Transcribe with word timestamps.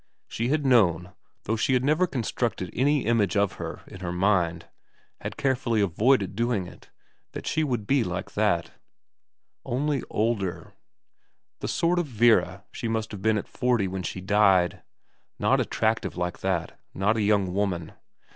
She 0.27 0.47
had 0.47 0.65
known, 0.65 1.13
though 1.43 1.55
she 1.55 1.73
had 1.73 1.83
never 1.85 2.07
constructed 2.07 2.71
any 2.73 3.05
image 3.05 3.37
of 3.37 3.57
her 3.61 3.81
in 3.85 3.99
her 3.99 4.11
mind, 4.11 4.65
had 5.19 5.37
xvn 5.37 5.43
VERA 5.43 5.53
187 5.53 5.53
carefully 5.77 5.81
avoided 5.81 6.35
doing 6.35 6.65
it, 6.65 6.89
that 7.33 7.45
she 7.45 7.63
would 7.63 7.85
be 7.85 8.03
like 8.03 8.31
that. 8.31 8.71
Only 9.63 10.01
older; 10.09 10.73
the 11.59 11.67
sort 11.67 11.99
of 11.99 12.07
Vera 12.07 12.63
she 12.71 12.87
must 12.87 13.11
have 13.11 13.21
been 13.21 13.37
at 13.37 13.47
forty 13.47 13.87
when 13.87 14.01
she 14.01 14.21
died, 14.21 14.81
not 15.37 15.61
attractive 15.61 16.17
like 16.17 16.39
that, 16.39 16.79
not 16.95 17.15
a 17.15 17.21
young 17.21 17.53
woman. 17.53 17.91